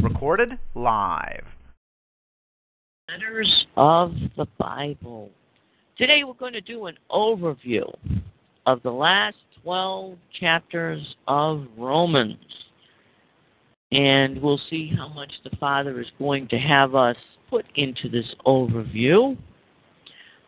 [0.00, 1.44] Recorded live.
[3.10, 5.30] Letters of the Bible.
[5.98, 7.92] Today we're going to do an overview
[8.64, 12.38] of the last 12 chapters of Romans.
[13.90, 17.16] And we'll see how much the Father is going to have us
[17.50, 19.36] put into this overview.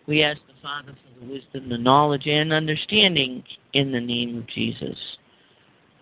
[0.07, 3.43] We ask the Father for the wisdom, the knowledge, and understanding
[3.75, 4.97] in the name of Jesus.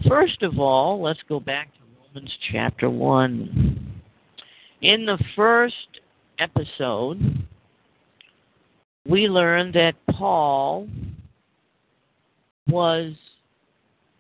[0.09, 1.82] First of all, let's go back to
[2.15, 4.03] Romans chapter 1.
[4.83, 6.01] In the first
[6.39, 7.43] episode,
[9.09, 10.89] we learned that Paul
[12.69, 13.15] was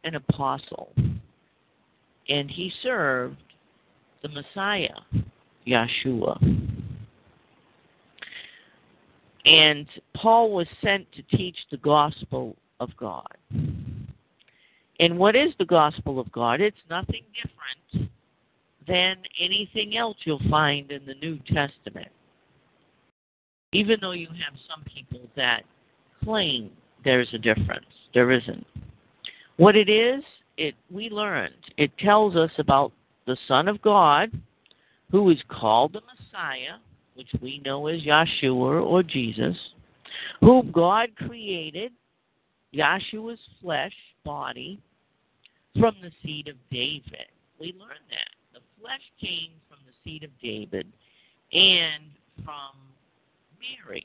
[0.05, 0.92] an apostle
[2.28, 3.36] and he served
[4.22, 4.89] the Messiah,
[5.67, 6.39] Yeshua.
[9.45, 13.27] And Paul was sent to teach the gospel of God.
[15.01, 16.61] And what is the gospel of God?
[16.61, 18.11] It's nothing different
[18.87, 22.09] than anything else you'll find in the New Testament.
[23.73, 25.63] Even though you have some people that
[26.23, 26.70] claim
[27.05, 28.67] there's a difference, there isn't.
[29.57, 30.23] What it is,
[30.57, 31.55] it we learned.
[31.77, 32.93] It tells us about
[33.27, 34.31] the Son of God,
[35.11, 36.79] who is called the Messiah,
[37.15, 39.57] which we know as Yeshua or Jesus,
[40.41, 41.93] whom God created,
[42.75, 43.93] Yeshua's flesh,
[44.25, 44.81] body,
[45.78, 47.27] from the seed of David.
[47.59, 48.29] We learned that.
[48.53, 50.87] The flesh came from the seed of David
[51.53, 52.05] and
[52.45, 52.73] from
[53.61, 54.05] Mary.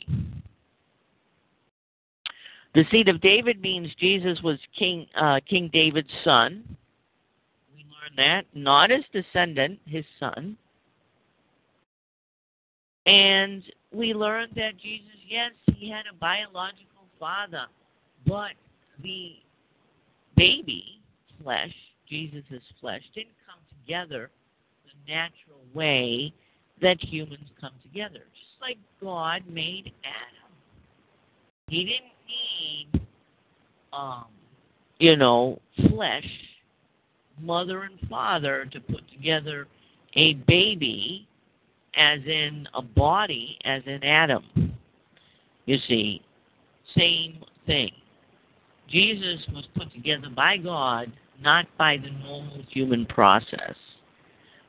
[2.75, 6.63] The seed of David means Jesus was King uh, King David's son.
[7.75, 10.57] We learn that not his descendant, his son.
[13.07, 17.65] And we learned that Jesus, yes, he had a biological father,
[18.27, 18.51] but
[19.01, 19.37] the
[20.37, 21.01] baby
[21.43, 21.73] flesh,
[22.07, 22.43] Jesus'
[22.79, 24.29] flesh, didn't come together
[24.85, 26.33] the natural way
[26.81, 28.19] that humans come together.
[28.19, 30.53] Just like God made Adam.
[31.67, 33.01] He didn't need,
[33.91, 34.25] um,
[34.99, 35.59] you know,
[35.89, 36.27] flesh,
[37.41, 39.67] mother and father, to put together
[40.15, 41.27] a baby,
[41.95, 44.43] as in a body, as in Adam.
[45.65, 46.21] You see,
[46.95, 47.91] same thing.
[48.89, 51.11] Jesus was put together by God,
[51.41, 53.75] not by the normal human process.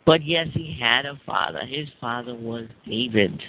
[0.05, 1.61] But yes, he had a father.
[1.67, 3.41] His father was David.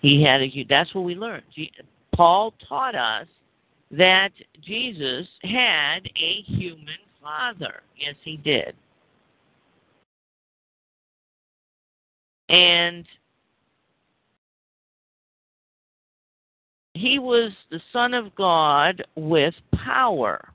[0.00, 1.44] He had a that's what we learned.
[2.14, 3.26] Paul taught us
[3.90, 4.30] that
[4.64, 7.82] Jesus had a human father.
[7.96, 8.74] Yes, he did.
[12.48, 13.06] And
[16.94, 20.48] he was the Son of God with power.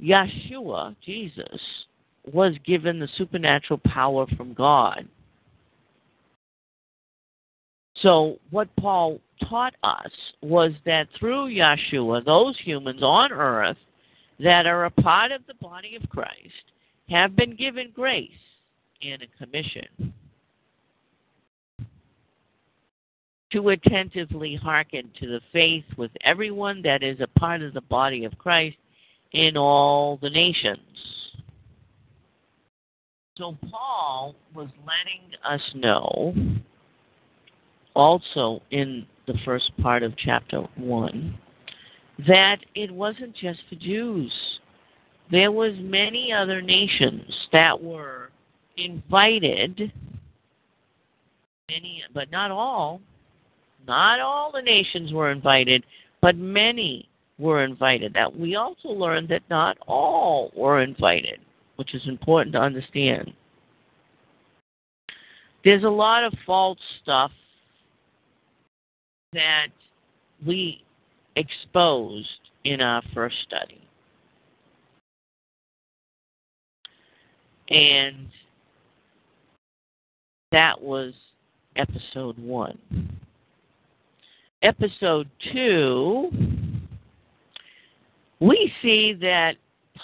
[0.00, 1.60] Yeshua, Jesus,
[2.32, 5.06] was given the supernatural power from God.
[7.96, 10.10] So, what Paul taught us
[10.42, 13.76] was that through Yeshua, those humans on earth
[14.38, 16.72] that are a part of the body of Christ
[17.10, 18.30] have been given grace
[19.02, 20.14] and a commission
[23.52, 28.24] to attentively hearken to the faith with everyone that is a part of the body
[28.24, 28.76] of Christ
[29.32, 30.78] in all the nations.
[33.36, 36.34] So, Paul was letting us know
[37.94, 41.38] also in the first part of chapter 1
[42.28, 44.32] that it wasn't just the Jews.
[45.30, 48.30] There was many other nations that were
[48.76, 49.92] invited
[51.70, 53.00] many but not all
[53.90, 55.84] not all the nations were invited
[56.22, 57.08] but many
[57.38, 61.40] were invited that we also learned that not all were invited
[61.76, 63.32] which is important to understand
[65.64, 67.30] there's a lot of false stuff
[69.32, 69.68] that
[70.46, 70.82] we
[71.36, 72.28] exposed
[72.64, 73.80] in our first study.
[77.68, 78.26] And
[80.50, 81.12] that was
[81.76, 82.78] episode one.
[84.62, 86.30] Episode 2,
[88.40, 89.54] we see that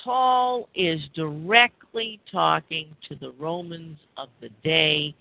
[0.04, 5.14] Paul is directly talking to the Romans of the day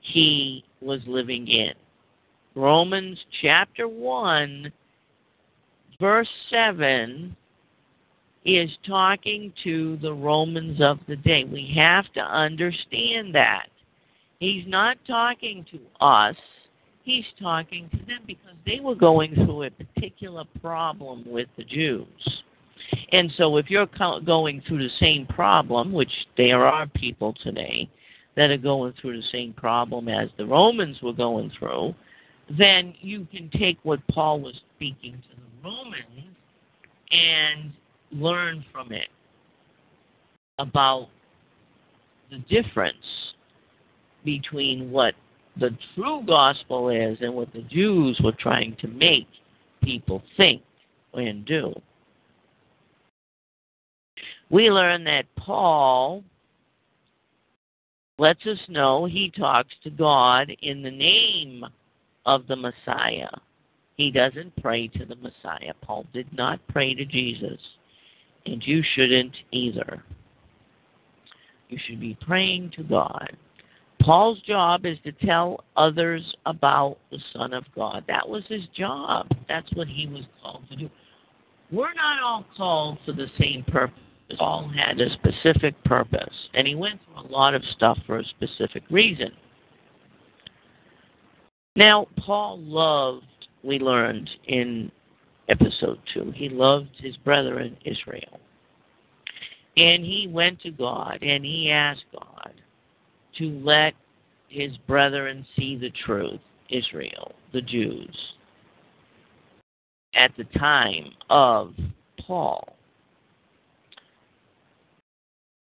[0.00, 1.72] he was living in.
[2.54, 4.72] Romans chapter 1,
[6.00, 7.36] verse 7
[8.44, 11.44] is talking to the Romans of the day.
[11.44, 13.66] We have to understand that.
[14.40, 16.36] He's not talking to us,
[17.04, 22.42] he's talking to them because they were going through a particular problem with the Jews.
[23.12, 23.88] And so, if you're
[24.24, 27.88] going through the same problem, which there are people today
[28.36, 31.94] that are going through the same problem as the Romans were going through,
[32.58, 36.36] then you can take what Paul was speaking to the Romans
[37.10, 37.72] and
[38.10, 39.08] learn from it
[40.58, 41.08] about
[42.30, 42.96] the difference
[44.24, 45.14] between what
[45.56, 49.28] the true gospel is and what the Jews were trying to make
[49.82, 50.62] people think
[51.14, 51.74] and do.
[54.50, 56.22] We learn that Paul
[58.18, 61.64] lets us know he talks to God in the name
[62.26, 63.30] of the Messiah.
[63.96, 65.72] He doesn't pray to the Messiah.
[65.82, 67.58] Paul did not pray to Jesus,
[68.46, 70.02] and you shouldn't either.
[71.68, 73.36] You should be praying to God.
[74.02, 78.04] Paul's job is to tell others about the Son of God.
[78.08, 79.28] That was his job.
[79.48, 80.90] That's what he was called to do.
[81.70, 83.98] We're not all called for the same purpose.
[84.38, 88.24] Paul had a specific purpose, and he went through a lot of stuff for a
[88.24, 89.30] specific reason.
[91.76, 93.26] Now, Paul loved,
[93.62, 94.90] we learned in
[95.48, 98.40] episode 2, he loved his brethren Israel.
[99.76, 102.52] And he went to God and he asked God
[103.38, 103.94] to let
[104.48, 108.16] his brethren see the truth, Israel, the Jews,
[110.14, 111.74] at the time of
[112.26, 112.76] Paul.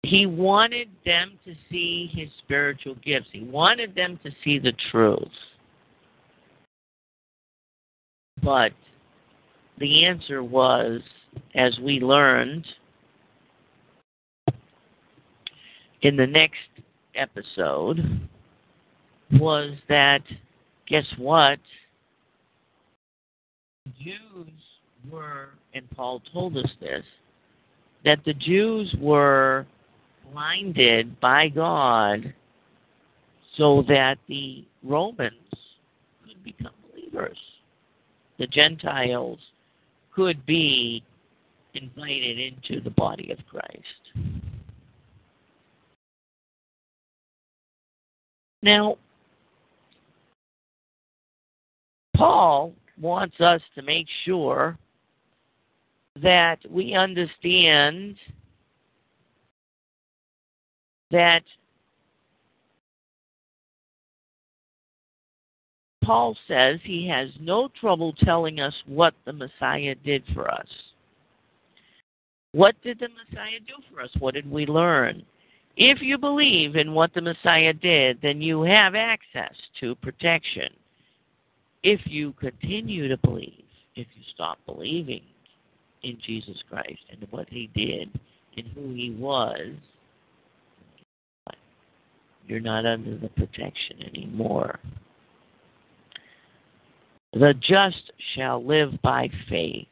[0.03, 3.29] He wanted them to see his spiritual gifts.
[3.33, 5.19] He wanted them to see the truth.
[8.43, 8.73] But
[9.79, 11.01] the answer was,
[11.55, 12.67] as we learned
[16.03, 16.59] in the next
[17.17, 18.29] episode,
[19.33, 20.23] was that
[20.89, 21.59] guess what?
[24.03, 24.49] Jews
[25.11, 27.05] were, and Paul told us this,
[28.05, 29.67] that the Jews were
[30.33, 32.35] blinded by God
[33.57, 35.33] so that the Romans
[36.27, 37.39] could become believers.
[38.39, 39.39] The Gentiles
[40.15, 41.03] could be
[41.75, 44.34] invited into the body of Christ.
[48.65, 48.97] Now,
[52.17, 54.79] Paul wants us to make sure
[56.23, 58.17] that we understand
[61.11, 61.43] that
[66.03, 70.69] Paul says he has no trouble telling us what the Messiah did for us.
[72.53, 74.11] What did the Messiah do for us?
[74.21, 75.23] What did we learn?
[75.77, 80.69] If you believe in what the Messiah did, then you have access to protection.
[81.83, 83.65] If you continue to believe,
[83.97, 85.23] if you stop believing
[86.03, 88.09] in Jesus Christ and what he did
[88.57, 89.73] and who he was,
[92.47, 94.79] you're not under the protection anymore.
[97.33, 99.89] The just shall live by faith.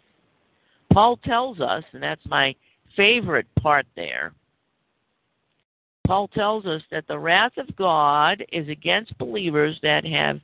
[0.92, 2.54] Paul tells us, and that's my
[2.94, 4.32] favorite part there.
[6.06, 10.40] Paul tells us that the wrath of God is against believers that have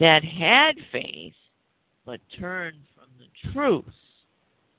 [0.00, 1.32] that had faith
[2.04, 3.84] but turned from the truth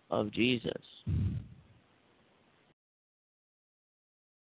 [0.09, 0.81] of Jesus.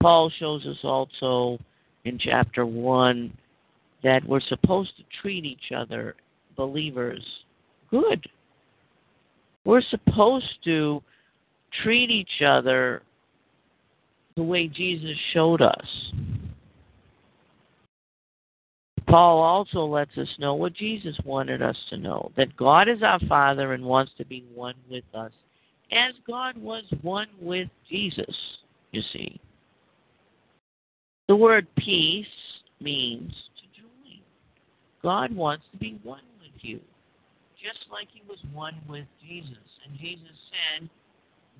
[0.00, 1.58] Paul shows us also
[2.04, 3.32] in chapter 1
[4.02, 6.14] that we're supposed to treat each other,
[6.56, 7.22] believers,
[7.90, 8.24] good.
[9.64, 11.02] We're supposed to
[11.82, 13.02] treat each other
[14.38, 16.12] the way Jesus showed us.
[19.08, 23.18] Paul also lets us know what Jesus wanted us to know that God is our
[23.28, 25.32] Father and wants to be one with us,
[25.90, 28.34] as God was one with Jesus,
[28.92, 29.40] you see.
[31.26, 32.26] The word peace
[32.80, 34.20] means to join.
[35.02, 36.78] God wants to be one with you,
[37.60, 39.66] just like he was one with Jesus.
[39.84, 40.36] And Jesus
[40.78, 40.88] said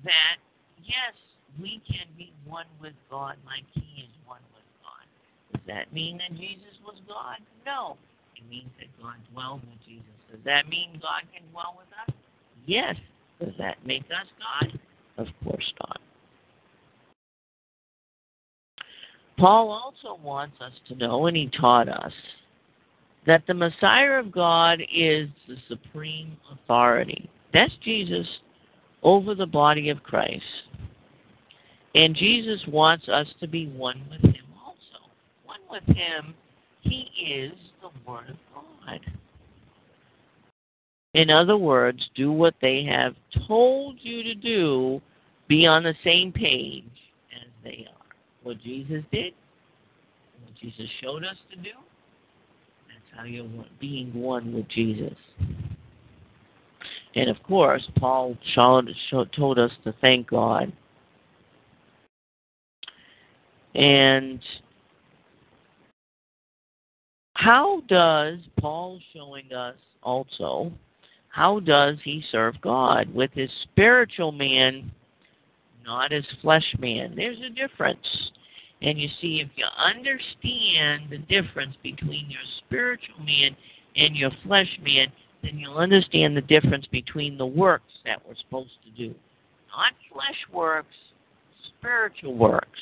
[0.05, 0.37] that,
[0.81, 1.13] yes,
[1.61, 5.05] we can be one with God like he is one with God.
[5.53, 7.37] Does that mean that Jesus was God?
[7.65, 7.97] No.
[8.35, 10.05] It means that God dwelled with Jesus.
[10.31, 12.15] Does that mean God can dwell with us?
[12.65, 12.95] Yes.
[13.39, 14.79] Does that make us God?
[15.17, 15.99] Of course not.
[19.37, 22.11] Paul also wants us to know, and he taught us,
[23.25, 27.29] that the Messiah of God is the supreme authority.
[27.53, 28.27] That's Jesus
[29.01, 30.43] over the body of Christ.
[31.95, 35.09] And Jesus wants us to be one with him also.
[35.45, 36.35] One with him,
[36.81, 38.99] he is the Word of God.
[41.15, 43.15] In other words, do what they have
[43.47, 45.01] told you to do,
[45.47, 46.83] be on the same page
[47.35, 48.05] as they are.
[48.43, 49.33] What Jesus did,
[50.43, 51.71] what Jesus showed us to do,
[52.87, 55.17] that's how you're being one with Jesus.
[57.15, 58.87] And of course, Paul told
[59.57, 60.71] us to thank God.
[63.75, 64.41] And
[67.33, 70.71] how does Paul showing us also
[71.29, 73.13] how does he serve God?
[73.13, 74.91] With his spiritual man,
[75.85, 77.13] not his flesh man.
[77.15, 78.05] There's a difference.
[78.81, 83.55] And you see, if you understand the difference between your spiritual man
[83.95, 85.07] and your flesh man,
[85.43, 89.13] then you'll understand the difference between the works that we're supposed to do.
[89.75, 90.95] Not flesh works,
[91.77, 92.79] spiritual works.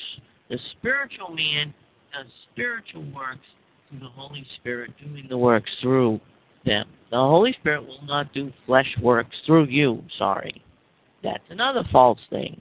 [0.50, 1.74] The spiritual man
[2.12, 3.46] does spiritual works
[3.88, 6.20] through the Holy Spirit doing the works through
[6.64, 6.88] them.
[7.10, 10.02] The Holy Spirit will not do flesh works through you.
[10.18, 10.62] Sorry.
[11.22, 12.60] That's another false thing.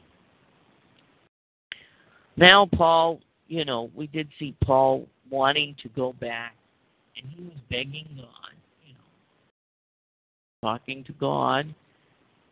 [2.36, 6.56] Now, Paul, you know, we did see Paul wanting to go back,
[7.16, 8.54] and he was begging God,
[8.86, 11.74] you know, talking to God,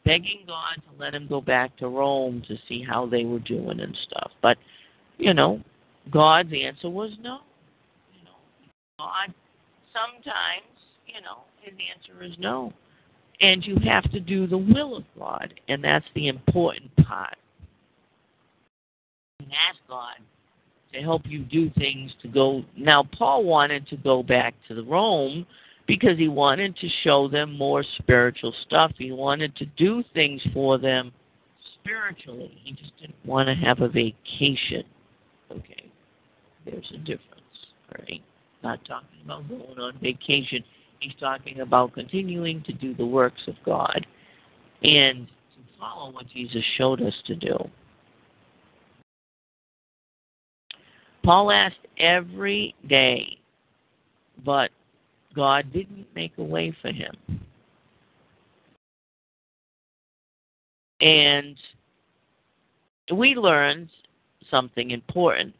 [0.03, 3.79] begging God to let him go back to Rome to see how they were doing
[3.79, 4.31] and stuff.
[4.41, 4.57] But,
[5.17, 5.61] you know,
[6.11, 7.39] God's answer was no.
[8.13, 8.37] You know,
[8.99, 9.33] God
[9.93, 10.75] sometimes
[11.15, 12.73] you know, his answer is no.
[13.41, 17.35] And you have to do the will of God, and that's the important part.
[19.39, 20.15] And ask God
[20.93, 22.63] to help you do things to go.
[22.77, 25.45] Now, Paul wanted to go back to the Rome
[25.85, 28.91] because he wanted to show them more spiritual stuff.
[28.97, 31.11] He wanted to do things for them
[31.75, 32.57] spiritually.
[32.63, 34.83] He just didn't want to have a vacation.
[35.51, 35.91] Okay,
[36.65, 37.41] there's a difference,
[37.99, 38.21] right?
[38.63, 40.63] Not talking about going on vacation
[40.99, 44.05] he's talking about continuing to do the works of God
[44.83, 47.57] and to follow what Jesus showed us to do.
[51.23, 53.37] Paul asked every day,
[54.43, 54.69] but
[55.35, 57.15] God didn't make a way for him.
[61.01, 61.55] And
[63.11, 63.89] we learned
[64.49, 65.53] something important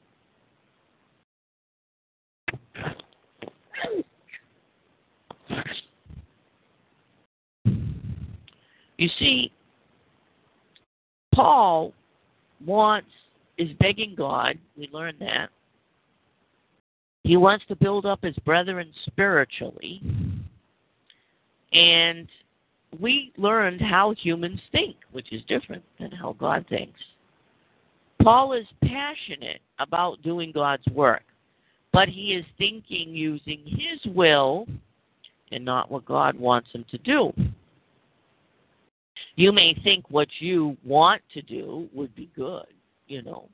[8.98, 9.52] You see,
[11.34, 11.94] Paul
[12.66, 13.10] wants
[13.58, 15.50] is begging God, we learn that.
[17.24, 20.02] He wants to build up his brethren spiritually.
[21.74, 22.28] And
[23.00, 27.00] we learned how humans think, which is different than how God thinks.
[28.26, 31.22] Paul is passionate about doing God's work,
[31.94, 34.66] but he is thinking using his will
[35.52, 37.32] and not what God wants him to do.
[39.36, 42.66] You may think what you want to do would be good,
[43.08, 43.48] you know,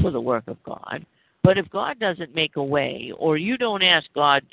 [0.00, 1.04] for the work of God.
[1.42, 4.44] But if God doesn't make a way, or you don't ask God,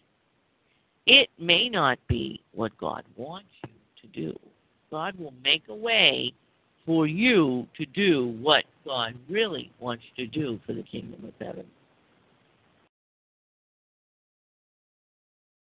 [1.06, 4.40] it may not be what God wants you to do.
[4.90, 6.34] God will make a way
[6.86, 11.66] for you to do what God really wants to do for the kingdom of heaven.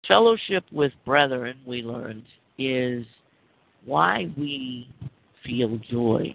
[0.09, 2.25] Fellowship with brethren, we learned,
[2.59, 3.07] is
[3.85, 4.88] why we
[5.45, 6.35] feel joy.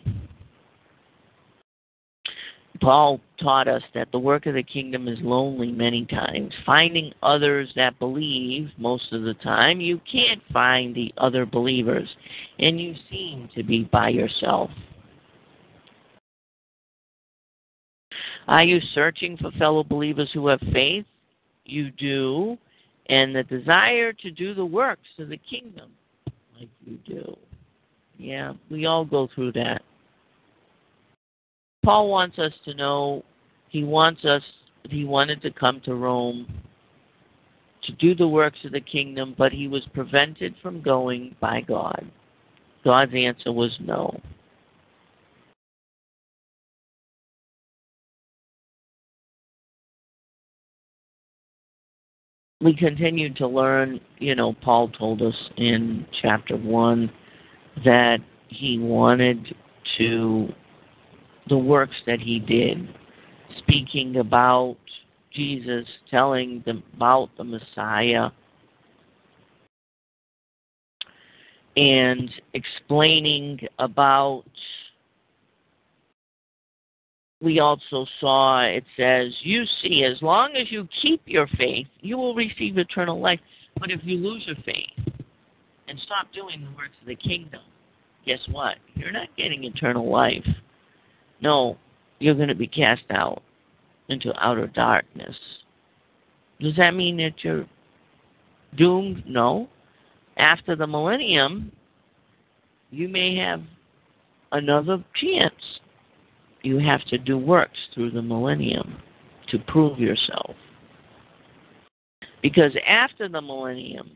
[2.80, 6.54] Paul taught us that the work of the kingdom is lonely many times.
[6.66, 12.10] Finding others that believe, most of the time, you can't find the other believers,
[12.60, 14.70] and you seem to be by yourself.
[18.48, 21.06] Are you searching for fellow believers who have faith?
[21.66, 22.58] You do,
[23.10, 25.92] and the desire to do the works of the kingdom
[26.58, 27.38] like you do.
[28.18, 29.82] Yeah, we all go through that.
[31.84, 33.24] Paul wants us to know
[33.70, 34.42] he wants us
[34.90, 36.48] he wanted to come to Rome
[37.84, 42.10] to do the works of the kingdom, but he was prevented from going by God.
[42.84, 44.20] God's answer was no.
[52.62, 54.00] we continue to learn.
[54.20, 57.12] You know, Paul told us in chapter 1
[57.86, 59.56] that he wanted
[59.98, 60.50] to,
[61.50, 62.88] the works that he did,
[63.60, 64.78] speaking about
[65.34, 68.30] Jesus, telling them about the Messiah,
[71.76, 74.44] and explaining about
[77.40, 82.18] we also saw it says, You see, as long as you keep your faith, you
[82.18, 83.40] will receive eternal life.
[83.80, 85.16] But if you lose your faith
[85.88, 87.62] and stop doing the works of the kingdom,
[88.26, 88.78] guess what?
[88.96, 90.46] You're not getting eternal life.
[91.42, 91.78] No,
[92.20, 93.44] you're going to be cast out
[94.10, 95.36] into outer darkness.
[96.60, 97.66] Does that mean that you're
[98.76, 99.24] doomed?
[99.28, 99.70] No.
[100.38, 101.72] After the millennium,
[102.90, 103.62] you may have
[104.52, 105.54] another chance
[106.64, 108.98] you have to do works through the millennium
[109.50, 110.56] to prove yourself.
[112.42, 114.12] Because after the millennium,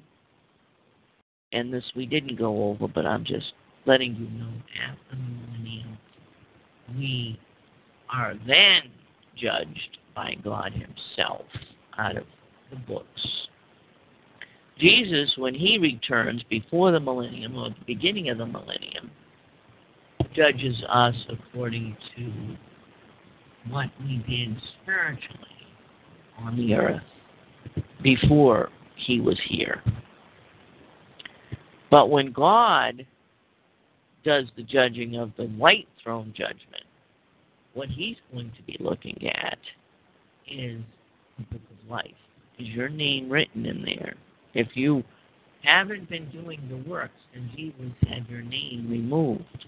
[1.54, 3.54] and this we didn't go over, but I'm just
[3.86, 4.52] letting you know
[4.88, 5.98] after the millennium,
[6.98, 7.40] we
[8.14, 8.84] are then
[9.38, 11.46] judged by God Himself
[11.98, 12.24] out of
[12.70, 13.48] the books.
[14.80, 19.12] Jesus, when He returns before the millennium or the beginning of the millennium,
[20.36, 22.32] judges us according to
[23.70, 25.38] what we did spiritually
[26.40, 27.02] on the earth
[28.02, 29.84] before he was here.
[31.90, 33.06] But when God
[34.24, 36.84] does the judging of the white throne judgment,
[37.74, 39.58] what he's going to be looking at
[40.48, 40.82] is
[41.38, 42.06] the book of life.
[42.60, 44.16] Is your name written in there?
[44.54, 45.04] If you
[45.64, 49.66] haven't been doing the works, then Jesus had your name removed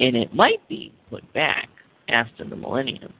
[0.00, 1.68] and it might be put back
[2.08, 3.12] after the millennium.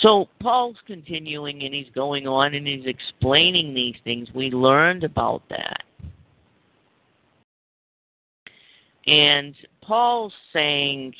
[0.00, 4.28] So Paul's continuing and he's going on and he's explaining these things.
[4.34, 5.82] We learned about that.
[9.06, 11.14] And Paul's saying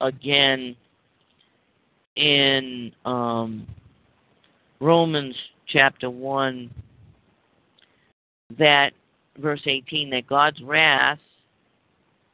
[0.00, 0.76] again
[2.16, 3.66] in um,
[4.80, 5.36] Romans
[5.68, 6.70] chapter 1
[8.58, 8.92] that
[9.38, 11.20] verse 18, that God's wrath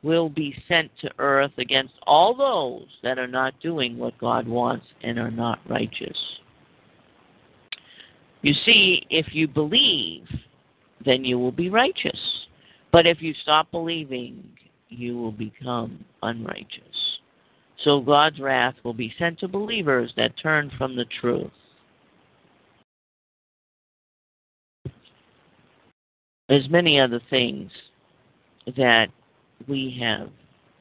[0.07, 4.87] will be sent to earth against all those that are not doing what God wants
[5.03, 6.17] and are not righteous.
[8.43, 10.29] You see, if you believe,
[11.05, 12.21] then you will be righteous.
[12.93, 14.49] But if you stop believing,
[14.89, 17.19] you will become unrighteous.
[17.83, 21.51] So God's wrath will be sent to believers that turn from the truth.
[26.49, 27.73] There's many other things
[28.77, 29.09] that
[29.69, 30.31] we have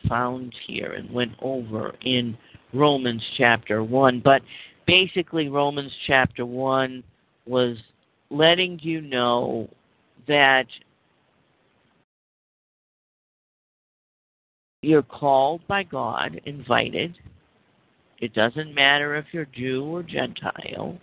[0.07, 2.37] found here and went over in
[2.73, 4.21] Romans chapter 1.
[4.23, 4.41] But
[4.85, 7.03] basically, Romans chapter 1
[7.45, 7.77] was
[8.29, 9.69] letting you know
[10.27, 10.65] that
[14.81, 17.17] you're called by God, invited.
[18.19, 20.97] It doesn't matter if you're Jew or Gentile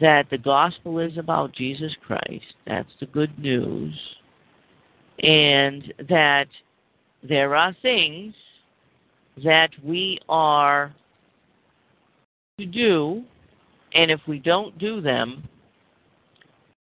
[0.00, 2.44] that the gospel is about Jesus Christ.
[2.66, 3.94] That's the good news.
[5.22, 6.46] And that
[7.22, 8.34] there are things
[9.44, 10.94] that we are
[12.58, 13.22] to do,
[13.94, 15.46] and if we don't do them,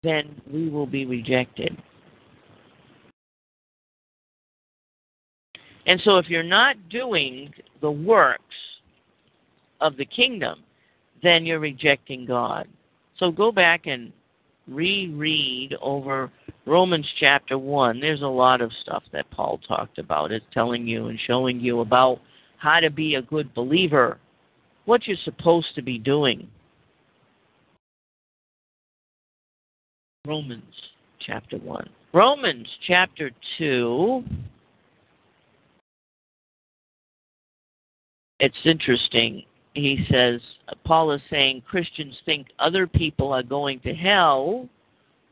[0.04, 1.78] then we will be rejected.
[5.86, 8.42] And so, if you're not doing the works
[9.82, 10.64] of the kingdom,
[11.22, 12.68] then you're rejecting God.
[13.18, 14.12] So go back and
[14.68, 16.32] reread over
[16.66, 18.00] Romans chapter 1.
[18.00, 20.32] There's a lot of stuff that Paul talked about.
[20.32, 22.20] It's telling you and showing you about
[22.58, 24.18] how to be a good believer,
[24.86, 26.48] what you're supposed to be doing.
[30.26, 30.64] Romans
[31.20, 31.90] chapter 1.
[32.14, 34.24] Romans chapter 2.
[38.40, 40.40] It's interesting he says,
[40.86, 44.70] Paul is saying Christians think other people are going to hell,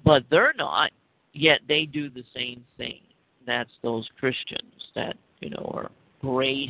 [0.04, 0.92] but they're not,
[1.34, 3.00] yet they do the same thing.
[3.46, 5.92] That's those Christians that, you know, are
[6.22, 6.70] grace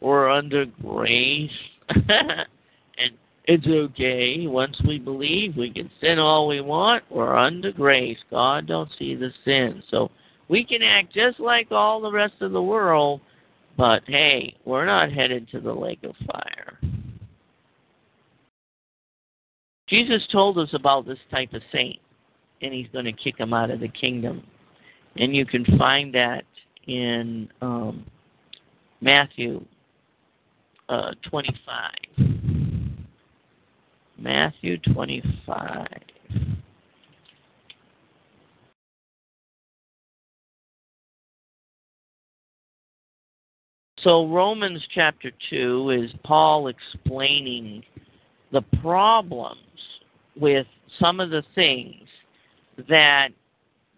[0.00, 1.50] or under grace.
[1.88, 3.12] and
[3.44, 4.46] it's okay.
[4.46, 7.02] Once we believe, we can sin all we want.
[7.10, 8.18] We're under grace.
[8.30, 9.82] God don't see the sin.
[9.90, 10.10] So
[10.48, 13.20] we can act just like all the rest of the world,
[13.76, 16.78] but hey, we're not headed to the lake of fire.
[19.88, 21.98] Jesus told us about this type of saint,
[22.62, 24.42] and he's going to kick him out of the kingdom.
[25.16, 26.44] And you can find that
[26.86, 28.04] in um,
[29.00, 29.64] Matthew
[30.88, 31.92] uh, 25.
[34.18, 35.86] Matthew 25.
[44.00, 47.82] So, Romans chapter 2 is Paul explaining
[48.52, 49.58] the problems
[50.36, 50.66] with
[51.00, 52.06] some of the things
[52.88, 53.28] that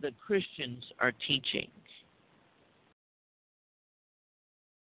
[0.00, 1.68] the Christians are teaching.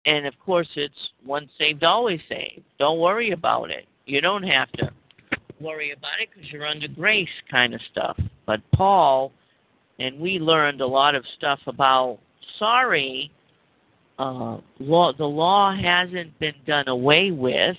[0.06, 2.64] And of course, it's once saved, always saved.
[2.78, 3.86] Don't worry about it.
[4.06, 4.90] You don't have to
[5.60, 8.18] worry about it because you're under grace, kind of stuff.
[8.46, 9.32] But Paul,
[9.98, 12.18] and we learned a lot of stuff about
[12.58, 13.30] sorry,
[14.18, 15.12] uh, law.
[15.12, 17.76] The law hasn't been done away with.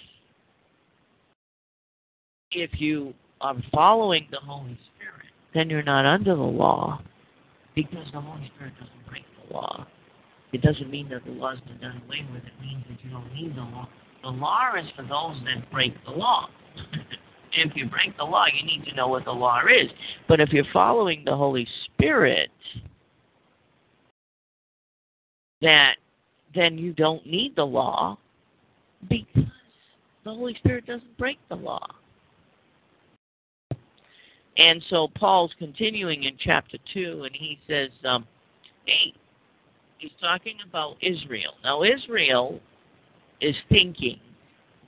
[2.52, 4.78] If you are following the Holy
[5.54, 7.02] then you're not under the law
[7.76, 9.86] because the Holy Spirit doesn't break the law.
[10.52, 12.44] It doesn't mean that the law's been done away with.
[12.44, 13.88] It means that you don't need the law.
[14.24, 16.48] The law is for those that break the law.
[17.54, 19.90] if you break the law, you need to know what the law is.
[20.28, 22.50] But if you're following the Holy Spirit,
[25.62, 25.96] that
[26.56, 28.18] then you don't need the law
[29.08, 29.46] because
[30.24, 31.88] the Holy Spirit doesn't break the law.
[34.60, 38.28] And so Paul's continuing in chapter 2, and he says, um,
[38.86, 39.14] hey,
[39.98, 41.54] he's talking about Israel.
[41.64, 42.60] Now, Israel
[43.40, 44.20] is thinking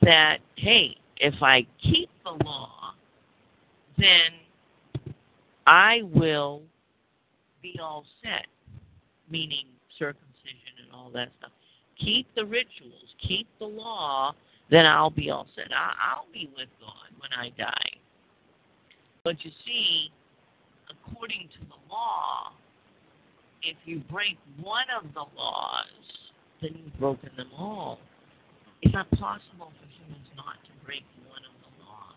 [0.01, 2.93] that, hey, if I keep the law,
[3.97, 4.33] then
[5.65, 6.63] I will
[7.61, 8.47] be all set,
[9.29, 11.51] meaning circumcision and all that stuff.
[11.97, 14.33] Keep the rituals, keep the law,
[14.69, 15.67] then I'll be all set.
[15.71, 18.00] I'll be with God when I die.
[19.23, 20.09] But you see,
[20.89, 22.53] according to the law,
[23.61, 25.85] if you break one of the laws,
[26.61, 27.99] then you've broken them all.
[28.81, 32.11] It's not possible for humans not to break one of the laws.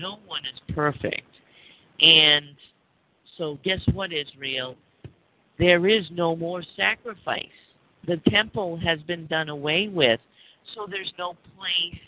[0.00, 1.28] No one is perfect.
[2.00, 2.56] And
[3.38, 4.74] so, guess what, Israel?
[5.58, 7.44] There is no more sacrifice.
[8.06, 10.20] The temple has been done away with.
[10.74, 12.00] So, there's no place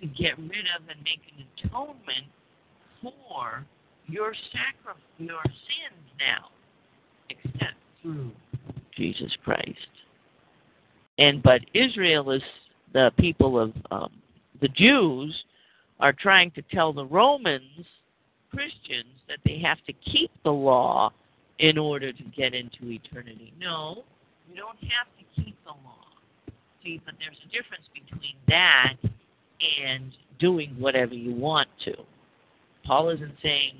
[0.00, 2.26] to get rid of and make an atonement
[3.02, 3.64] for
[4.06, 6.48] your sacrifice, your sins now,
[7.28, 8.30] except through
[8.96, 9.78] Jesus Christ.
[11.18, 12.42] And but Israel is
[12.92, 14.10] the people of um,
[14.60, 15.44] the Jews
[16.00, 17.86] are trying to tell the Romans
[18.50, 21.12] Christians that they have to keep the law
[21.58, 23.52] in order to get into eternity.
[23.58, 24.02] No,
[24.48, 25.96] you don't have to keep the law.
[26.82, 28.94] See, but there's a difference between that
[29.84, 31.94] and doing whatever you want to.
[32.84, 33.74] Paul isn't saying,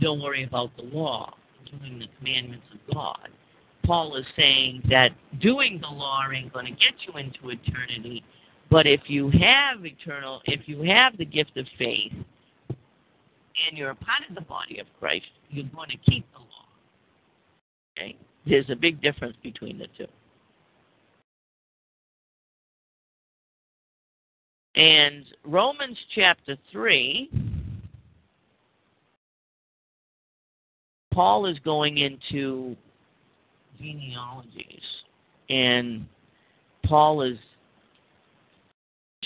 [0.00, 1.34] don't worry about the law,
[1.70, 3.28] doing the commandments of God.
[3.84, 8.24] Paul is saying that doing the law ain't going to get you into eternity,
[8.70, 12.12] but if you have eternal, if you have the gift of faith,
[13.68, 16.66] and you're a part of the body of Christ, you're going to keep the law.
[17.98, 18.16] Okay?
[18.46, 20.06] There's a big difference between the two.
[24.74, 27.30] And Romans chapter 3
[31.16, 32.76] Paul is going into
[33.80, 34.82] genealogies,
[35.48, 36.06] and
[36.84, 37.38] Paul is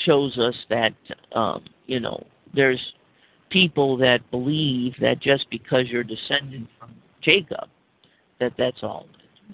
[0.07, 0.92] shows us that
[1.35, 2.24] um, you know
[2.55, 2.79] there's
[3.50, 7.68] people that believe that just because you're descended from Jacob,
[8.38, 9.07] that that's all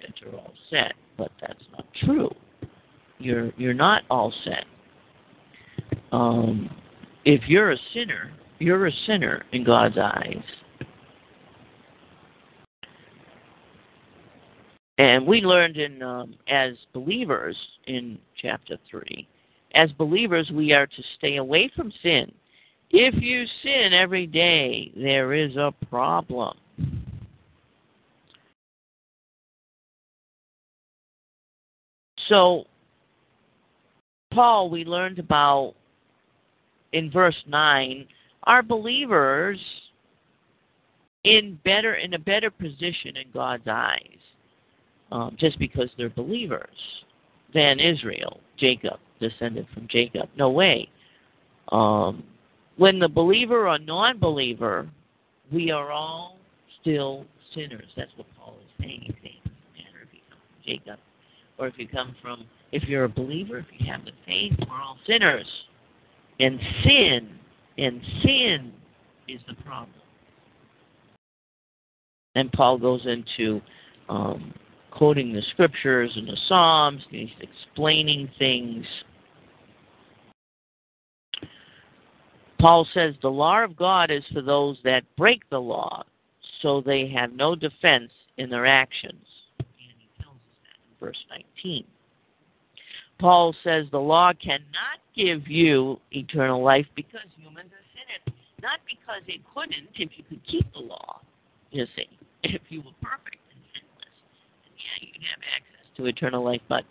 [0.03, 2.31] that you're all set, but that's not true.
[3.19, 4.67] You're you're not all set.
[6.13, 6.69] Um,
[7.25, 10.45] if you're a sinner, you're a sinner in God's eyes.
[14.99, 17.57] And we learned in um, as believers
[17.87, 19.29] in chapter three,
[19.75, 22.33] as believers we are to stay away from sin.
[22.91, 26.57] If you sin every day, there is a problem.
[32.29, 32.65] So,
[34.33, 35.75] Paul, we learned about
[36.93, 38.07] in verse nine,
[38.45, 39.59] are believers
[41.25, 44.19] in better in a better position in God's eyes
[45.13, 46.77] um, just because they're believers
[47.55, 50.29] than Israel, Jacob, descended from Jacob.
[50.37, 50.89] No way.
[51.73, 52.25] Um,
[52.77, 54.89] when the believer or non believer,
[55.53, 56.39] we are all
[56.81, 57.87] still sinners.
[57.97, 59.01] That's what Paul is saying.
[59.05, 60.99] He's saying it doesn't matter if you come from Jacob
[61.59, 64.81] or if you come from, if you're a believer, if you have the faith, we're
[64.81, 65.47] all sinners.
[66.39, 67.39] And sin,
[67.79, 68.73] and sin
[69.27, 69.91] is the problem.
[72.35, 73.63] And Paul goes into
[74.11, 74.53] um,
[74.97, 78.85] quoting the scriptures and the Psalms, he's explaining things.
[82.59, 86.03] Paul says the law of God is for those that break the law,
[86.63, 89.25] so they have no defense in their actions.
[89.59, 91.85] And he tells us that in verse 19.
[93.19, 99.23] Paul says the law cannot give you eternal life because humans are sinners, not because
[99.27, 101.21] it couldn't if you could keep the law.
[101.71, 102.09] You see,
[102.43, 103.46] if you were perfect
[105.01, 106.85] then yeah, you'd have access to eternal life, but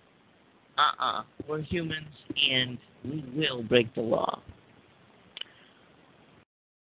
[0.78, 2.08] uh-uh, we're humans
[2.52, 4.42] and we will break the law.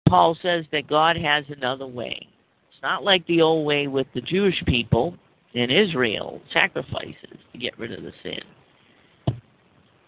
[0.08, 2.26] Paul says that God has another way.
[2.70, 5.14] It's not like the old way with the Jewish people
[5.54, 9.36] in Israel, sacrifices to get rid of the sin,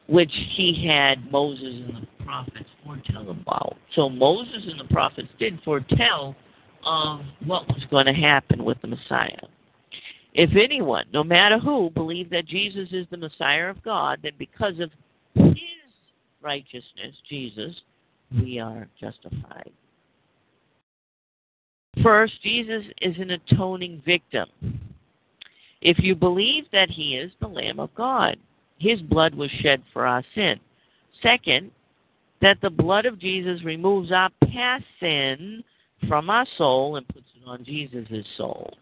[0.08, 3.76] which he had Moses and the prophets foretell about.
[3.94, 6.36] So Moses and the prophets did foretell
[6.84, 9.46] of what was going to happen with the Messiah.
[10.34, 14.80] If anyone, no matter who, believe that Jesus is the Messiah of God, then because
[14.80, 14.90] of
[15.34, 15.56] his
[16.40, 17.74] righteousness, Jesus,
[18.34, 19.72] we are justified.
[22.02, 24.46] First, Jesus is an atoning victim.
[25.82, 28.36] If you believe that he is the Lamb of God,
[28.78, 30.58] his blood was shed for our sin.
[31.22, 31.70] Second,
[32.40, 35.62] that the blood of Jesus removes our past sin
[36.08, 38.72] from our soul and puts it on Jesus' soul.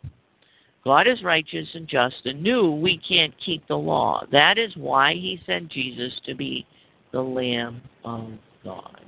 [0.84, 4.24] God is righteous and just and knew we can't keep the law.
[4.32, 6.66] That is why he sent Jesus to be
[7.12, 8.30] the Lamb of
[8.64, 9.04] God.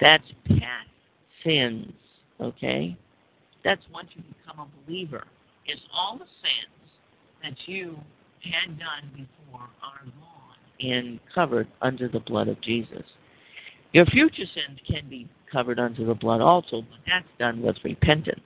[0.00, 0.88] That's past
[1.44, 1.92] sins,
[2.40, 2.96] okay?
[3.64, 5.24] That's once you become a believer.
[5.68, 6.92] Is all the sins
[7.42, 7.96] that you
[8.40, 13.02] had done before are gone and covered under the blood of Jesus.
[13.92, 18.40] Your future sins can be covered under the blood also, but that's done with repentance,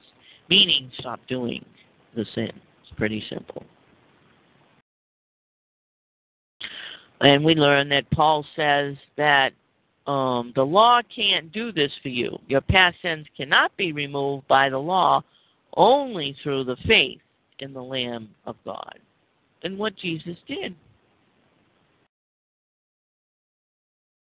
[0.48, 1.64] meaning stop doing
[2.14, 2.50] the sin.
[2.82, 3.64] It's pretty simple.
[7.20, 9.52] And we learn that Paul says that
[10.06, 12.38] um, the law can't do this for you.
[12.48, 15.22] Your past sins cannot be removed by the law
[15.76, 17.20] only through the faith
[17.58, 18.98] in the Lamb of God
[19.62, 20.74] and what Jesus did.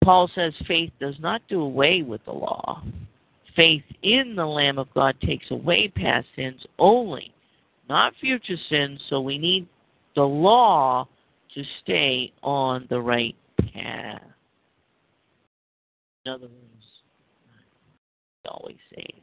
[0.04, 2.82] Paul says faith does not do away with the law.
[3.56, 7.32] Faith in the Lamb of God takes away past sins only,
[7.90, 9.66] not future sins, so we need
[10.14, 11.06] the law
[11.54, 13.34] to stay on the right
[13.74, 14.22] path.
[16.24, 16.80] In other words,
[18.48, 19.20] always saved.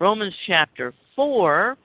[0.00, 1.76] Romans chapter 4,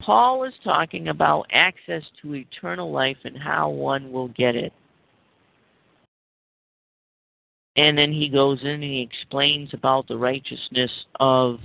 [0.00, 4.72] Paul is talking about access to eternal life and how one will get it.
[7.76, 11.58] And then he goes in and he explains about the righteousness of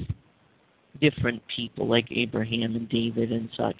[1.03, 3.75] different people like Abraham and David and such.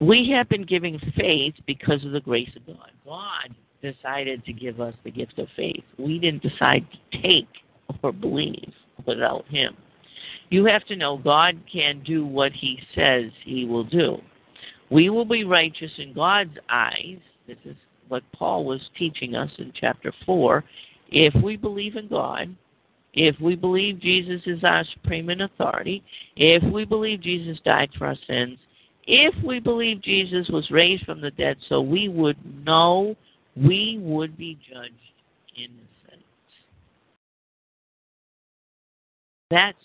[0.00, 2.90] We have been giving faith because of the grace of God.
[3.04, 5.84] God decided to give us the gift of faith.
[5.98, 7.48] We didn't decide to take
[8.02, 8.72] or believe
[9.06, 9.76] without Him.
[10.48, 14.16] You have to know God can do what He says He will do.
[14.90, 17.18] We will be righteous in God's eyes.
[17.46, 17.76] This is
[18.08, 20.64] what Paul was teaching us in chapter 4.
[21.10, 22.54] If we believe in God,
[23.14, 26.02] if we believe Jesus is our supreme authority,
[26.36, 28.58] if we believe Jesus died for our sins,
[29.06, 33.16] if we believe Jesus was raised from the dead so we would know
[33.56, 34.92] we would be judged
[35.56, 36.24] innocent.
[39.50, 39.78] That's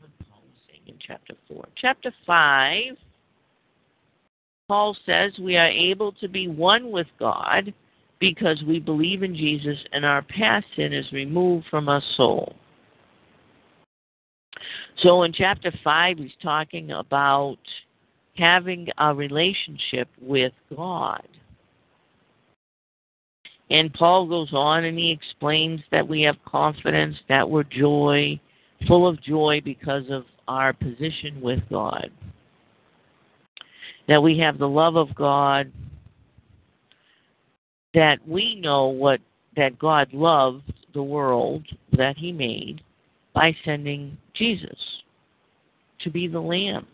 [0.00, 1.64] what Paul is saying in chapter 4.
[1.80, 2.96] Chapter 5,
[4.68, 7.72] Paul says we are able to be one with God
[8.18, 12.54] because we believe in Jesus and our past sin is removed from our soul.
[15.02, 17.58] So in chapter 5, he's talking about
[18.36, 21.26] having a relationship with God.
[23.70, 28.38] And Paul goes on and he explains that we have confidence, that we're joy,
[28.86, 32.10] full of joy because of our position with God.
[34.06, 35.72] That we have the love of God,
[37.94, 39.20] that we know what
[39.56, 42.82] that God loved the world that he made
[43.34, 44.78] by sending Jesus
[46.00, 46.86] to be the lamb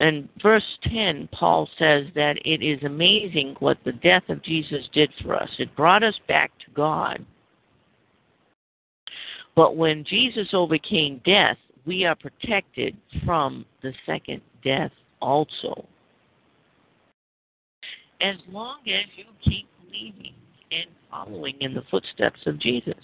[0.00, 5.12] in verse 10, Paul says that it is amazing what the death of Jesus did
[5.22, 5.50] for us.
[5.58, 7.24] It brought us back to God.
[9.54, 15.86] But when Jesus overcame death, we are protected from the second death also.
[18.20, 20.34] As long as you keep believing
[20.70, 22.94] and following in the footsteps of Jesus.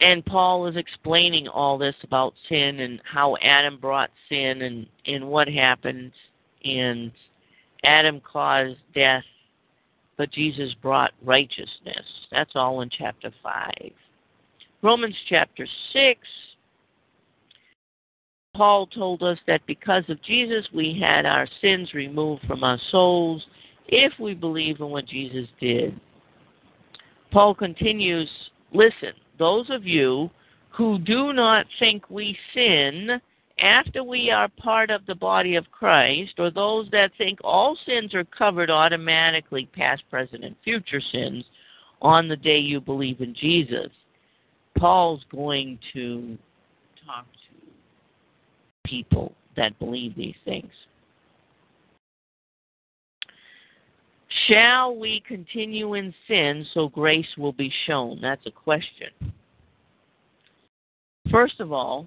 [0.00, 5.28] And Paul is explaining all this about sin and how Adam brought sin and, and
[5.28, 6.12] what happened.
[6.64, 7.12] And
[7.84, 9.24] Adam caused death
[10.16, 12.04] but Jesus brought righteousness.
[12.30, 13.70] That's all in chapter 5.
[14.82, 16.20] Romans chapter 6,
[18.54, 23.44] Paul told us that because of Jesus, we had our sins removed from our souls
[23.88, 25.98] if we believe in what Jesus did.
[27.30, 28.28] Paul continues
[28.72, 30.30] listen, those of you
[30.70, 33.20] who do not think we sin
[33.58, 38.14] after we are part of the body of Christ, or those that think all sins
[38.14, 41.44] are covered automatically, past, present, and future sins,
[42.00, 43.88] on the day you believe in Jesus.
[44.78, 46.36] Paul's going to
[47.06, 50.70] talk to people that believe these things.
[54.48, 58.18] Shall we continue in sin so grace will be shown?
[58.20, 59.08] That's a question.
[61.30, 62.06] First of all,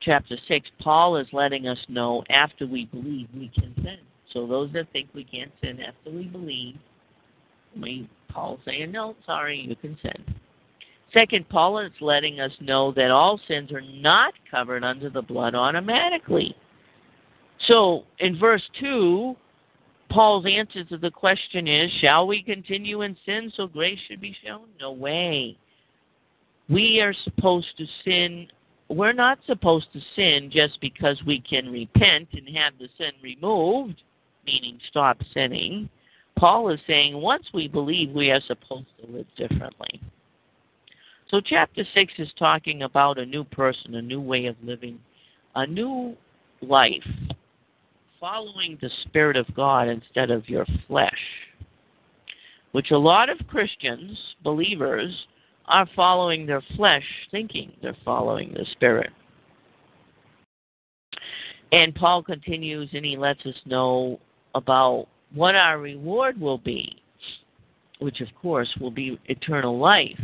[0.00, 3.98] chapter 6, Paul is letting us know after we believe we can sin.
[4.32, 6.76] So those that think we can't sin after we believe,
[7.80, 10.34] we Paul's saying, no, sorry, you can sin.
[11.12, 15.54] Second, Paul is letting us know that all sins are not covered under the blood
[15.54, 16.54] automatically.
[17.66, 19.34] So in verse 2,
[20.10, 24.36] Paul's answer to the question is Shall we continue in sin so grace should be
[24.44, 24.66] shown?
[24.78, 25.56] No way.
[26.68, 28.48] We are supposed to sin.
[28.88, 34.02] We're not supposed to sin just because we can repent and have the sin removed,
[34.46, 35.90] meaning stop sinning.
[36.38, 40.00] Paul is saying once we believe, we are supposed to live differently.
[41.30, 44.98] So, chapter 6 is talking about a new person, a new way of living,
[45.54, 46.16] a new
[46.62, 47.02] life
[48.18, 51.12] following the Spirit of God instead of your flesh,
[52.72, 55.14] which a lot of Christians, believers,
[55.68, 59.10] are following their flesh, thinking they're following the Spirit.
[61.72, 64.18] And Paul continues and he lets us know
[64.54, 67.02] about what our reward will be,
[67.98, 70.18] which of course will be eternal life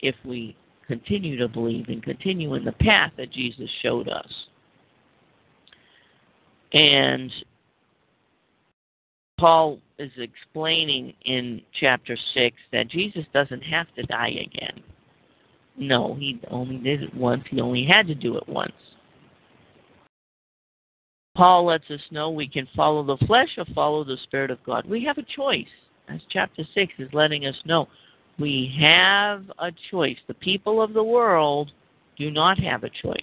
[0.00, 4.30] if we continue to believe and continue in the path that Jesus showed us.
[6.72, 7.32] And
[9.38, 14.82] Paul is explaining in chapter 6 that Jesus doesn't have to die again.
[15.76, 17.44] No, he only did it once.
[17.50, 18.72] He only had to do it once.
[21.36, 24.84] Paul lets us know we can follow the flesh or follow the Spirit of God.
[24.86, 25.64] We have a choice,
[26.08, 27.88] as chapter 6 is letting us know.
[28.38, 30.16] We have a choice.
[30.26, 31.72] The people of the world
[32.18, 33.20] do not have a choice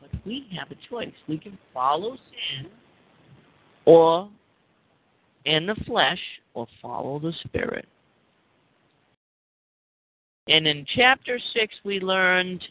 [0.00, 1.14] But we have a choice.
[1.28, 2.70] We can follow sin
[3.84, 4.28] or
[5.48, 6.20] in the flesh
[6.54, 7.86] or follow the spirit.
[10.48, 12.62] And in chapter 6 we learned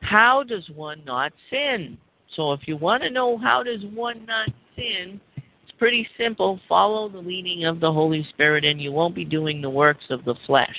[0.00, 1.98] how does one not sin?
[2.34, 6.60] So if you want to know how does one not sin, it's pretty simple.
[6.68, 10.24] Follow the leading of the Holy Spirit and you won't be doing the works of
[10.24, 10.76] the flesh.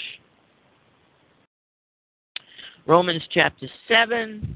[2.86, 4.56] Romans chapter 7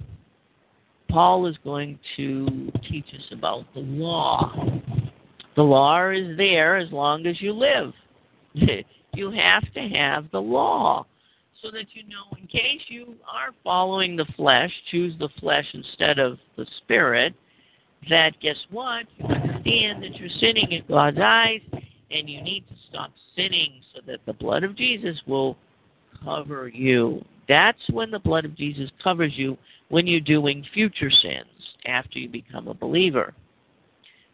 [1.12, 4.54] Paul is going to teach us about the law.
[5.62, 7.94] The law is there as long as you live.
[9.14, 11.06] you have to have the law
[11.62, 16.18] so that you know, in case you are following the flesh, choose the flesh instead
[16.18, 17.36] of the spirit,
[18.10, 19.06] that guess what?
[19.20, 21.62] You understand that you're sinning in God's eyes
[22.10, 25.56] and you need to stop sinning so that the blood of Jesus will
[26.24, 27.24] cover you.
[27.48, 31.46] That's when the blood of Jesus covers you when you're doing future sins
[31.86, 33.36] after you become a believer.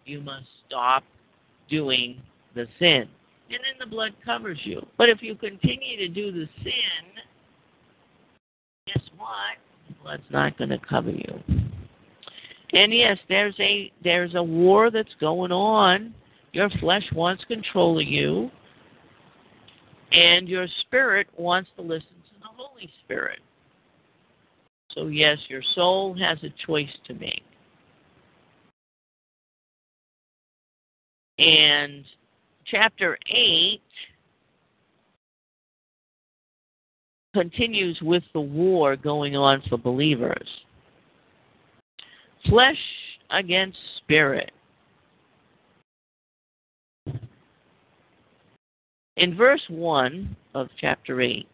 [0.05, 1.03] You must stop
[1.69, 2.21] doing
[2.55, 3.07] the sin.
[3.49, 4.85] And then the blood covers you.
[4.97, 7.23] But if you continue to do the sin,
[8.87, 9.57] guess what?
[9.87, 11.39] The blood's not going to cover you.
[12.73, 16.13] And yes, there's a there's a war that's going on.
[16.51, 18.51] Your flesh wants control of you,
[20.11, 23.39] and your spirit wants to listen to the Holy Spirit.
[24.91, 27.43] So, yes, your soul has a choice to make.
[31.39, 32.03] And
[32.65, 33.81] chapter 8
[37.33, 40.47] continues with the war going on for believers
[42.49, 42.77] flesh
[43.31, 44.51] against spirit.
[49.17, 51.47] In verse 1 of chapter 8,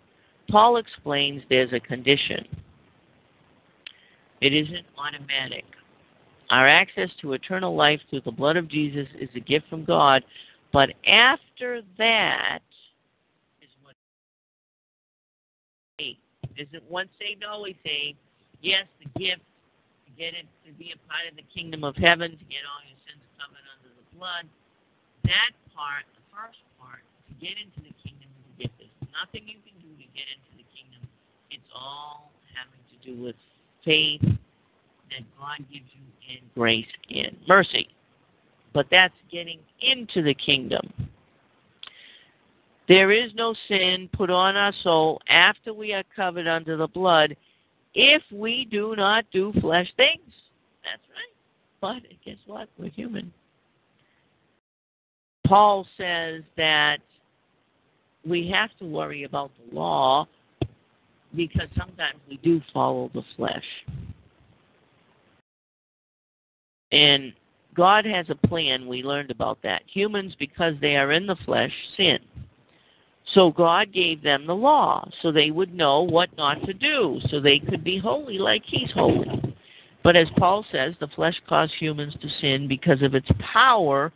[0.49, 2.45] Paul explains there's a condition.
[4.41, 5.63] It isn't automatic.
[6.53, 10.21] Our access to eternal life through the blood of Jesus is a gift from God,
[10.71, 12.61] but after that
[13.57, 13.97] is what
[15.97, 18.21] Isn't once saved, always saved.
[18.61, 19.41] Yes, the gift
[20.05, 22.85] to get it to be a part of the kingdom of heaven, to get all
[22.85, 24.45] your sins covered under the blood.
[25.25, 28.77] That part, the first part, to get into the kingdom is a gift.
[28.77, 31.01] There's nothing you can do to get into the kingdom.
[31.49, 33.41] It's all having to do with
[33.81, 37.87] faith that God gives you in grace and mercy.
[38.73, 40.91] But that's getting into the kingdom.
[42.87, 47.35] There is no sin put on our soul after we are covered under the blood
[47.93, 50.33] if we do not do flesh things.
[50.83, 51.33] That's right.
[51.79, 52.67] But guess what?
[52.77, 53.31] We're human.
[55.45, 56.97] Paul says that
[58.25, 60.27] we have to worry about the law
[61.35, 63.63] because sometimes we do follow the flesh.
[66.93, 67.33] And
[67.75, 68.87] God has a plan.
[68.87, 69.81] We learned about that.
[69.91, 72.19] Humans, because they are in the flesh, sin.
[73.33, 77.39] So God gave them the law so they would know what not to do, so
[77.39, 79.55] they could be holy like He's holy.
[80.03, 84.11] But as Paul says, the flesh caused humans to sin because of its power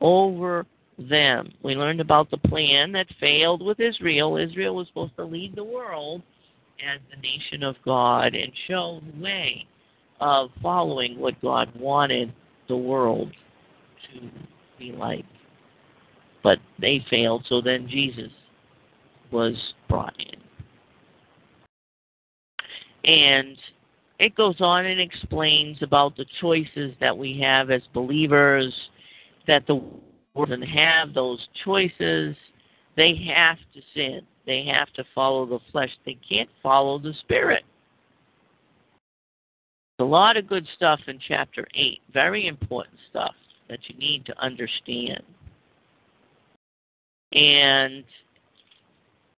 [0.00, 0.66] over
[0.98, 1.50] them.
[1.64, 4.36] We learned about the plan that failed with Israel.
[4.36, 6.22] Israel was supposed to lead the world
[6.78, 9.66] as the nation of God and show the way
[10.20, 12.32] of following what God wanted
[12.68, 13.32] the world
[14.12, 14.28] to
[14.78, 15.24] be like.
[16.42, 18.30] But they failed, so then Jesus
[19.30, 19.54] was
[19.88, 20.40] brought in.
[23.04, 23.56] And
[24.18, 28.74] it goes on and explains about the choices that we have as believers,
[29.46, 32.36] that the world doesn't have those choices.
[32.96, 34.20] They have to sin.
[34.46, 35.90] They have to follow the flesh.
[36.04, 37.64] They can't follow the spirit.
[40.00, 43.34] A lot of good stuff in chapter 8, very important stuff
[43.68, 45.22] that you need to understand.
[47.32, 48.04] And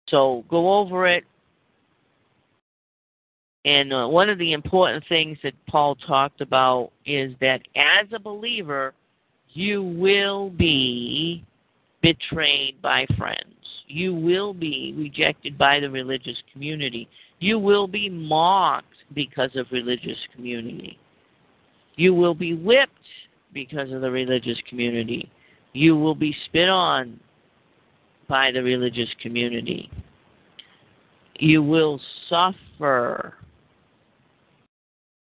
[0.08, 1.24] so go over it.
[3.64, 8.18] And uh, one of the important things that Paul talked about is that as a
[8.18, 8.94] believer,
[9.50, 11.44] you will be
[12.02, 13.54] betrayed by friends.
[13.86, 17.08] You will be rejected by the religious community.
[17.42, 18.86] You will be mocked
[19.16, 20.96] because of religious community.
[21.96, 22.92] You will be whipped
[23.52, 25.28] because of the religious community.
[25.72, 27.18] You will be spit on
[28.28, 29.90] by the religious community.
[31.40, 33.34] You will suffer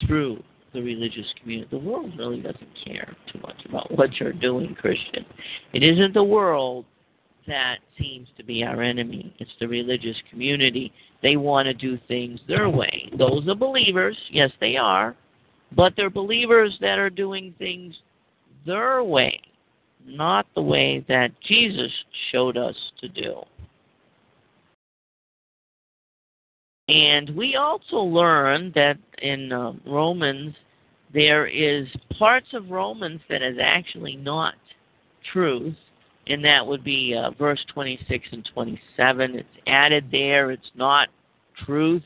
[0.06, 0.42] through
[0.72, 1.68] the religious community.
[1.70, 5.26] The world really doesn't care too much about what you're doing, Christian.
[5.74, 6.86] It isn't the world
[7.46, 10.92] that seems to be our enemy, it's the religious community.
[11.22, 13.10] They want to do things their way.
[13.18, 15.16] Those are believers, yes, they are,
[15.74, 17.94] but they're believers that are doing things
[18.64, 19.40] their way
[20.08, 21.92] not the way that Jesus
[22.32, 23.42] showed us to do.
[26.88, 30.54] And we also learn that in uh, Romans,
[31.12, 31.86] there is
[32.18, 34.54] parts of Romans that is actually not
[35.32, 35.76] truth,
[36.28, 39.34] and that would be uh, verse 26 and 27.
[39.36, 41.08] It's added there, it's not
[41.64, 42.02] truth,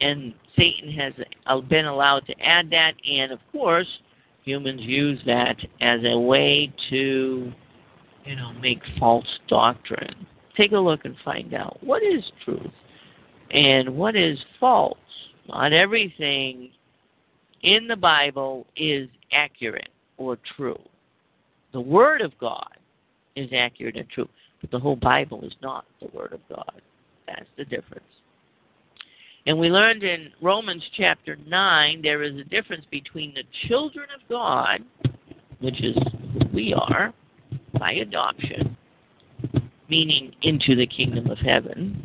[0.00, 1.12] and Satan has
[1.46, 3.88] uh, been allowed to add that, and of course,
[4.44, 7.52] humans use that as a way to,
[8.24, 10.26] you know, make false doctrine.
[10.56, 12.72] Take a look and find out what is truth
[13.50, 14.96] and what is false.
[15.48, 16.70] Not everything
[17.62, 20.80] in the Bible is accurate or true.
[21.72, 22.75] The Word of God
[23.36, 24.28] is accurate and true,
[24.60, 26.80] but the whole Bible is not the Word of God.
[27.26, 28.04] That's the difference.
[29.46, 34.28] And we learned in Romans chapter 9 there is a difference between the children of
[34.28, 34.80] God,
[35.60, 35.96] which is
[36.52, 37.12] we are
[37.78, 38.76] by adoption,
[39.88, 42.02] meaning into the kingdom of heaven,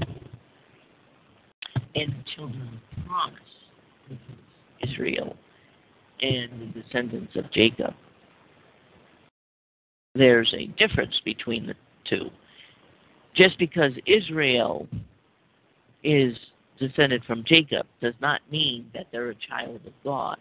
[1.95, 3.39] and the children of promise,
[4.83, 5.35] Israel
[6.21, 7.93] and the descendants of Jacob.
[10.15, 11.75] There's a difference between the
[12.09, 12.29] two.
[13.35, 14.87] Just because Israel
[16.03, 16.35] is
[16.79, 20.37] descended from Jacob does not mean that they're a child of God.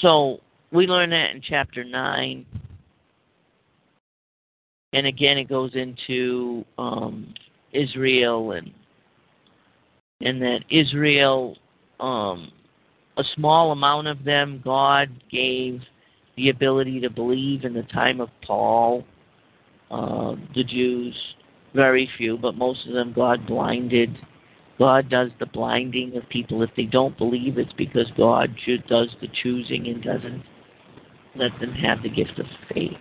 [0.00, 0.38] So
[0.72, 2.46] we learn that in chapter 9.
[4.92, 7.34] And again, it goes into um,
[7.72, 8.72] Israel and
[10.22, 11.56] and that Israel,
[11.98, 12.52] um,
[13.16, 15.80] a small amount of them, God gave
[16.40, 19.04] the ability to believe in the time of Paul.
[19.90, 21.14] Uh, the Jews
[21.74, 24.16] very few, but most of them God blinded.
[24.78, 26.62] God does the blinding of people.
[26.62, 28.56] If they don't believe, it's because God
[28.88, 30.42] does the choosing and doesn't
[31.36, 32.96] let them have the gift of faith.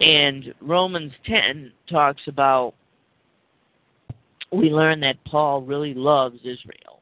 [0.00, 2.74] And Romans 10 talks about
[4.52, 7.00] we learn that Paul really loves Israel.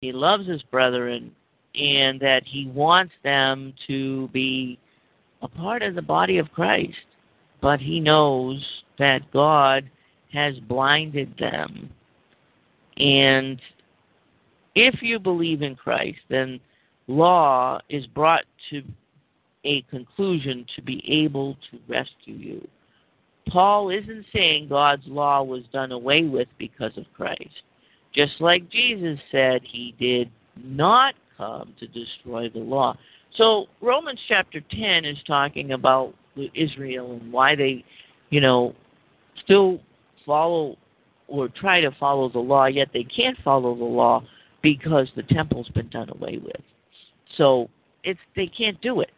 [0.00, 1.32] He loves his brethren
[1.74, 4.78] and that he wants them to be
[5.42, 6.96] a part of the body of Christ.
[7.60, 8.64] But he knows
[8.98, 9.88] that God
[10.32, 11.90] has blinded them.
[12.96, 13.60] And
[14.74, 16.60] if you believe in Christ, then
[17.06, 18.82] law is brought to
[19.64, 22.68] a conclusion to be able to rescue you.
[23.48, 27.62] Paul isn't saying God's law was done away with because of Christ.
[28.14, 30.30] Just like Jesus said he did
[30.62, 32.96] not come to destroy the law.
[33.36, 36.14] So Romans chapter 10 is talking about
[36.54, 37.84] Israel and why they,
[38.30, 38.74] you know,
[39.42, 39.80] still
[40.24, 40.76] follow
[41.28, 44.22] or try to follow the law, yet they can't follow the law
[44.62, 46.60] because the temple's been done away with.
[47.36, 47.68] So
[48.04, 49.10] it's they can't do it.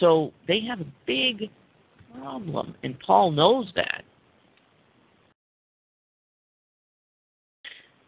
[0.00, 1.50] So they have a big
[2.18, 4.04] problem, and Paul knows that.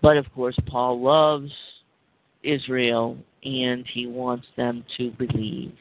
[0.02, 1.50] But of course, Paul loves
[2.44, 5.74] Israel and he wants them to believe.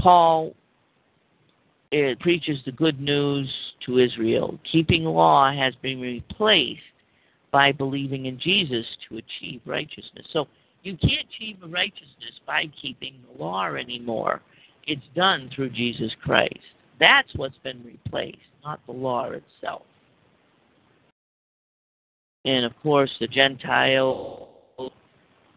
[0.00, 0.54] Paul
[1.96, 3.48] it preaches the good news
[3.86, 4.58] to Israel.
[4.70, 6.80] Keeping law has been replaced
[7.52, 10.26] by believing in Jesus to achieve righteousness.
[10.32, 10.48] So
[10.82, 14.42] you can't achieve righteousness by keeping the law anymore.
[14.88, 16.58] It's done through Jesus Christ.
[16.98, 19.82] That's what's been replaced, not the law itself.
[22.44, 24.48] And of course, the Gentiles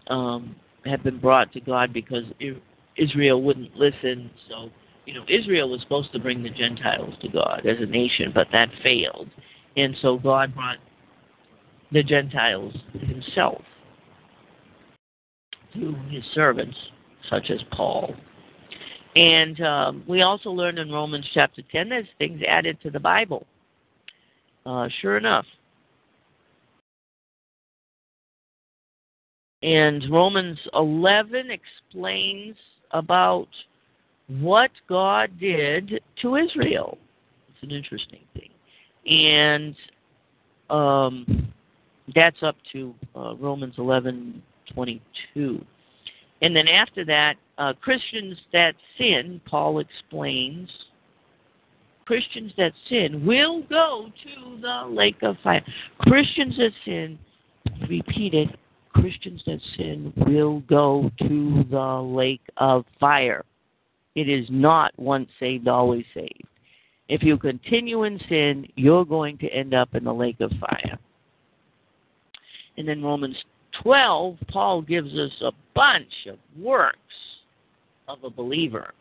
[0.07, 2.23] um, have been brought to God because
[2.97, 4.29] Israel wouldn't listen.
[4.49, 4.69] So,
[5.05, 8.47] you know, Israel was supposed to bring the Gentiles to God as a nation, but
[8.51, 9.29] that failed.
[9.75, 10.77] And so God brought
[11.91, 13.61] the Gentiles himself
[15.73, 16.77] through his servants,
[17.29, 18.15] such as Paul.
[19.15, 23.45] And um, we also learn in Romans chapter 10 there's things added to the Bible.
[24.65, 25.45] Uh, sure enough.
[29.63, 32.55] And Romans 11 explains
[32.91, 33.47] about
[34.27, 36.97] what God did to Israel.
[37.49, 38.49] It's an interesting thing.
[39.07, 39.75] And
[40.69, 41.53] um,
[42.13, 45.63] that's up to uh, Romans 11:22.
[46.41, 50.69] And then after that, uh, Christians that sin, Paul explains,
[52.05, 55.65] Christians that sin will go to the lake of fire.
[55.99, 57.17] Christians that sin,
[57.89, 58.55] repeated,
[59.01, 63.43] Christians that sin will go to the lake of fire.
[64.15, 66.43] It is not once saved, always saved.
[67.09, 70.97] If you continue in sin, you're going to end up in the lake of fire.
[72.77, 73.37] And then Romans
[73.81, 76.97] 12, Paul gives us a bunch of works
[78.07, 78.93] of a believer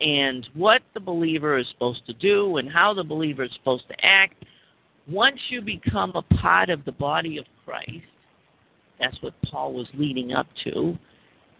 [0.00, 4.04] and what the believer is supposed to do and how the believer is supposed to
[4.04, 4.44] act.
[5.08, 8.04] Once you become a part of the body of Christ,
[9.00, 10.96] that's what Paul was leading up to.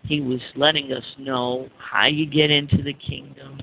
[0.05, 3.61] He was letting us know how you get into the kingdom.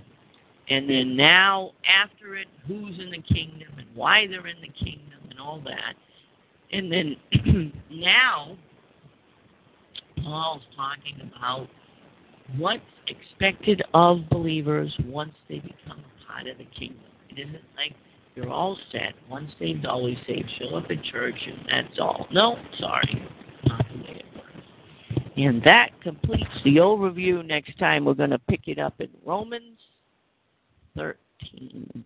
[0.70, 5.20] And then now, after it, who's in the kingdom and why they're in the kingdom
[5.30, 5.94] and all that.
[6.72, 8.58] And then now,
[10.24, 11.68] Paul's talking about
[12.58, 17.00] what's expected of believers once they become part of the kingdom.
[17.30, 17.94] It isn't like
[18.36, 22.28] you're all set, once saved, always saved, show up at church, and that's all.
[22.32, 23.24] No, sorry,
[25.38, 27.46] And that completes the overview.
[27.46, 29.78] Next time, we're going to pick it up in Romans
[30.96, 32.06] 13.